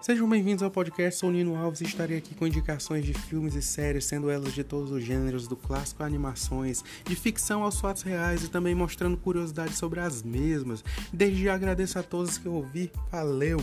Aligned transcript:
Sejam 0.00 0.28
bem-vindos 0.28 0.62
ao 0.62 0.70
podcast, 0.70 1.18
sou 1.18 1.30
Nino 1.30 1.56
Alves 1.56 1.80
e 1.80 1.84
estarei 1.84 2.18
aqui 2.18 2.32
com 2.32 2.46
indicações 2.46 3.04
de 3.04 3.12
filmes 3.12 3.56
e 3.56 3.60
séries, 3.60 4.04
sendo 4.04 4.30
elas 4.30 4.54
de 4.54 4.62
todos 4.62 4.92
os 4.92 5.02
gêneros, 5.02 5.48
do 5.48 5.56
clássico 5.56 6.04
a 6.04 6.06
animações, 6.06 6.84
de 7.04 7.16
ficção 7.16 7.64
aos 7.64 7.80
fatos 7.80 8.04
reais 8.04 8.44
e 8.44 8.48
também 8.48 8.76
mostrando 8.76 9.16
curiosidades 9.16 9.76
sobre 9.76 9.98
as 9.98 10.22
mesmas. 10.22 10.84
Desde 11.12 11.42
já 11.42 11.54
agradeço 11.54 11.98
a 11.98 12.02
todos 12.04 12.38
que 12.38 12.48
ouvi, 12.48 12.92
valeu! 13.10 13.58